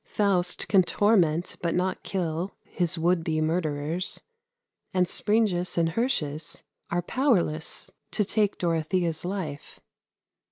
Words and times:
Faust 0.03 0.67
can 0.67 0.81
torment, 0.81 1.57
but 1.61 1.75
not 1.75 2.01
kill, 2.01 2.55
his 2.63 2.97
would 2.97 3.23
be 3.23 3.39
murderers; 3.39 4.23
and 4.95 5.05
Springius 5.07 5.77
and 5.77 5.89
Hircius 5.89 6.63
are 6.89 7.03
powerless 7.03 7.91
to 8.09 8.25
take 8.25 8.57
Dorothea's 8.57 9.23
life. 9.23 9.79